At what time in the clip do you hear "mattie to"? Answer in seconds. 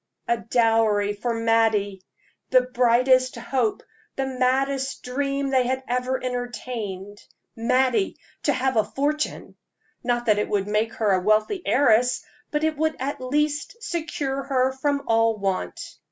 7.55-8.51